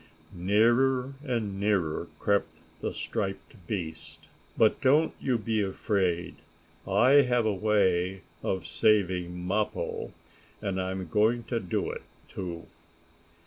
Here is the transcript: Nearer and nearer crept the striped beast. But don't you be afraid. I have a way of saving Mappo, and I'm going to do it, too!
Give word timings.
Nearer 0.33 1.13
and 1.23 1.59
nearer 1.59 2.07
crept 2.17 2.57
the 2.81 2.91
striped 2.91 3.53
beast. 3.67 4.29
But 4.57 4.81
don't 4.81 5.13
you 5.21 5.37
be 5.37 5.61
afraid. 5.61 6.37
I 6.87 7.21
have 7.21 7.45
a 7.45 7.53
way 7.53 8.23
of 8.41 8.65
saving 8.65 9.45
Mappo, 9.45 10.11
and 10.59 10.81
I'm 10.81 11.07
going 11.07 11.43
to 11.43 11.59
do 11.59 11.91
it, 11.91 12.01
too! 12.29 12.65